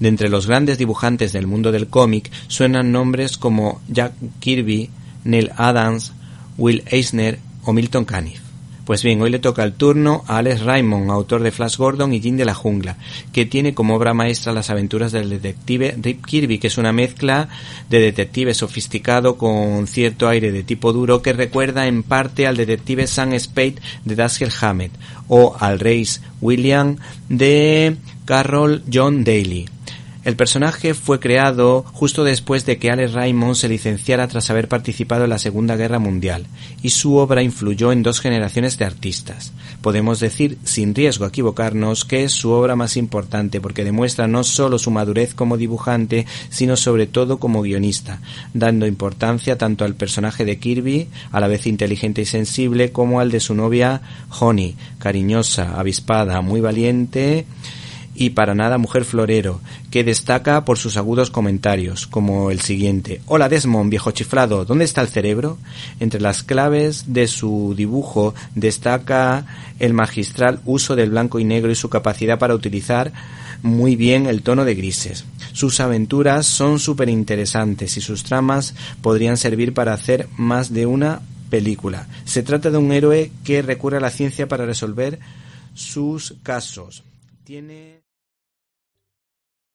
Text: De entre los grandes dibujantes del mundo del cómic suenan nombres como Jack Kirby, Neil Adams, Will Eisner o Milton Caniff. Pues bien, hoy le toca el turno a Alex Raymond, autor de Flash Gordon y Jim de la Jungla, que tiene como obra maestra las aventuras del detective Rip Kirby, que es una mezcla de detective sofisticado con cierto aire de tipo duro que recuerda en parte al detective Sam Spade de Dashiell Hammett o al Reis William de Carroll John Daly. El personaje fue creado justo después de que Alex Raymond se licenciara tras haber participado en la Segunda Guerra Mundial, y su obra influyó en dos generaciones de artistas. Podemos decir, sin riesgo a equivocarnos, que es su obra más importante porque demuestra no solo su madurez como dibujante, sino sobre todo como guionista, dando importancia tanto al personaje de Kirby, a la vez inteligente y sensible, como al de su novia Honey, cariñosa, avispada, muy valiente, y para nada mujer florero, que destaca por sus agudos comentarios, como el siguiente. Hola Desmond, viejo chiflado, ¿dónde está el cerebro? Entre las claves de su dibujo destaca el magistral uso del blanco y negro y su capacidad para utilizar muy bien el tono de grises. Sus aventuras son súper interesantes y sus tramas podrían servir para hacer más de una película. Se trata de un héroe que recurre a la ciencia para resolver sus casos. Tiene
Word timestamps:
De 0.00 0.08
entre 0.08 0.28
los 0.28 0.46
grandes 0.46 0.78
dibujantes 0.78 1.32
del 1.32 1.46
mundo 1.46 1.72
del 1.72 1.88
cómic 1.88 2.30
suenan 2.48 2.92
nombres 2.92 3.38
como 3.38 3.80
Jack 3.88 4.12
Kirby, 4.40 4.90
Neil 5.24 5.50
Adams, 5.56 6.12
Will 6.58 6.82
Eisner 6.86 7.38
o 7.64 7.72
Milton 7.72 8.04
Caniff. 8.04 8.44
Pues 8.84 9.02
bien, 9.02 9.22
hoy 9.22 9.30
le 9.30 9.38
toca 9.38 9.64
el 9.64 9.72
turno 9.72 10.24
a 10.26 10.38
Alex 10.38 10.60
Raymond, 10.60 11.10
autor 11.10 11.42
de 11.42 11.50
Flash 11.50 11.78
Gordon 11.78 12.12
y 12.12 12.20
Jim 12.20 12.36
de 12.36 12.44
la 12.44 12.52
Jungla, 12.52 12.98
que 13.32 13.46
tiene 13.46 13.72
como 13.72 13.94
obra 13.94 14.12
maestra 14.12 14.52
las 14.52 14.68
aventuras 14.68 15.10
del 15.10 15.30
detective 15.30 15.96
Rip 15.98 16.26
Kirby, 16.26 16.58
que 16.58 16.66
es 16.66 16.76
una 16.76 16.92
mezcla 16.92 17.48
de 17.88 17.98
detective 18.00 18.52
sofisticado 18.52 19.38
con 19.38 19.86
cierto 19.86 20.28
aire 20.28 20.52
de 20.52 20.64
tipo 20.64 20.92
duro 20.92 21.22
que 21.22 21.32
recuerda 21.32 21.86
en 21.86 22.02
parte 22.02 22.46
al 22.46 22.58
detective 22.58 23.06
Sam 23.06 23.38
Spade 23.38 23.76
de 24.04 24.16
Dashiell 24.16 24.52
Hammett 24.60 24.92
o 25.28 25.56
al 25.58 25.80
Reis 25.80 26.20
William 26.42 26.98
de 27.30 27.96
Carroll 28.26 28.82
John 28.92 29.24
Daly. 29.24 29.66
El 30.24 30.36
personaje 30.36 30.94
fue 30.94 31.20
creado 31.20 31.84
justo 31.92 32.24
después 32.24 32.64
de 32.64 32.78
que 32.78 32.90
Alex 32.90 33.12
Raymond 33.12 33.56
se 33.56 33.68
licenciara 33.68 34.26
tras 34.26 34.48
haber 34.48 34.68
participado 34.68 35.24
en 35.24 35.30
la 35.30 35.38
Segunda 35.38 35.76
Guerra 35.76 35.98
Mundial, 35.98 36.46
y 36.82 36.90
su 36.90 37.16
obra 37.16 37.42
influyó 37.42 37.92
en 37.92 38.02
dos 38.02 38.20
generaciones 38.20 38.78
de 38.78 38.86
artistas. 38.86 39.52
Podemos 39.82 40.20
decir, 40.20 40.56
sin 40.64 40.94
riesgo 40.94 41.26
a 41.26 41.28
equivocarnos, 41.28 42.06
que 42.06 42.24
es 42.24 42.32
su 42.32 42.52
obra 42.52 42.74
más 42.74 42.96
importante 42.96 43.60
porque 43.60 43.84
demuestra 43.84 44.26
no 44.26 44.44
solo 44.44 44.78
su 44.78 44.90
madurez 44.90 45.34
como 45.34 45.58
dibujante, 45.58 46.26
sino 46.48 46.76
sobre 46.76 47.06
todo 47.06 47.38
como 47.38 47.60
guionista, 47.60 48.20
dando 48.54 48.86
importancia 48.86 49.58
tanto 49.58 49.84
al 49.84 49.94
personaje 49.94 50.46
de 50.46 50.58
Kirby, 50.58 51.08
a 51.32 51.40
la 51.40 51.48
vez 51.48 51.66
inteligente 51.66 52.22
y 52.22 52.26
sensible, 52.26 52.92
como 52.92 53.20
al 53.20 53.30
de 53.30 53.40
su 53.40 53.54
novia 53.54 54.00
Honey, 54.40 54.74
cariñosa, 54.98 55.78
avispada, 55.78 56.40
muy 56.40 56.62
valiente, 56.62 57.44
y 58.14 58.30
para 58.30 58.54
nada 58.54 58.78
mujer 58.78 59.04
florero, 59.04 59.60
que 59.90 60.04
destaca 60.04 60.64
por 60.64 60.78
sus 60.78 60.96
agudos 60.96 61.30
comentarios, 61.30 62.06
como 62.06 62.50
el 62.50 62.60
siguiente. 62.60 63.20
Hola 63.26 63.48
Desmond, 63.48 63.90
viejo 63.90 64.10
chiflado, 64.12 64.64
¿dónde 64.64 64.84
está 64.84 65.00
el 65.00 65.08
cerebro? 65.08 65.58
Entre 66.00 66.20
las 66.20 66.42
claves 66.42 67.12
de 67.12 67.26
su 67.26 67.74
dibujo 67.76 68.34
destaca 68.54 69.46
el 69.78 69.92
magistral 69.92 70.60
uso 70.64 70.96
del 70.96 71.10
blanco 71.10 71.38
y 71.38 71.44
negro 71.44 71.70
y 71.70 71.74
su 71.74 71.88
capacidad 71.88 72.38
para 72.38 72.54
utilizar 72.54 73.12
muy 73.62 73.96
bien 73.96 74.26
el 74.26 74.42
tono 74.42 74.64
de 74.64 74.74
grises. 74.74 75.24
Sus 75.52 75.80
aventuras 75.80 76.46
son 76.46 76.78
súper 76.78 77.08
interesantes 77.08 77.96
y 77.96 78.00
sus 78.00 78.22
tramas 78.22 78.74
podrían 79.00 79.36
servir 79.36 79.72
para 79.72 79.94
hacer 79.94 80.28
más 80.36 80.72
de 80.72 80.84
una 80.86 81.22
película. 81.48 82.06
Se 82.24 82.42
trata 82.42 82.70
de 82.70 82.78
un 82.78 82.92
héroe 82.92 83.30
que 83.42 83.62
recurre 83.62 83.96
a 83.96 84.00
la 84.00 84.10
ciencia 84.10 84.48
para 84.48 84.66
resolver 84.66 85.18
sus 85.72 86.34
casos. 86.42 87.04
Tiene 87.44 88.02